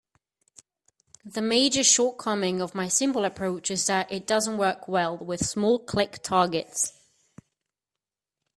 [1.23, 5.77] The major shortcoming of my simple approach is that it doesn't work well with small
[5.77, 6.91] click targets.